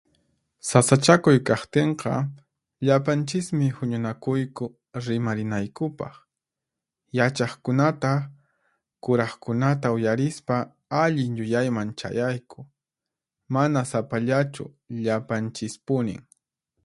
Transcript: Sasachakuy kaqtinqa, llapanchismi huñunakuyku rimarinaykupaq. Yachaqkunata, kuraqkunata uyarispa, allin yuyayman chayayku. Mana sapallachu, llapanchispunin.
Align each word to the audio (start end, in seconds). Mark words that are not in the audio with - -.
Sasachakuy 0.69 1.37
kaqtinqa, 1.47 2.13
llapanchismi 2.85 3.67
huñunakuyku 3.77 4.65
rimarinaykupaq. 5.05 6.13
Yachaqkunata, 7.17 8.13
kuraqkunata 9.03 9.87
uyarispa, 9.97 10.57
allin 11.03 11.31
yuyayman 11.39 11.89
chayayku. 11.99 12.59
Mana 13.53 13.79
sapallachu, 13.91 14.63
llapanchispunin. 15.03 16.19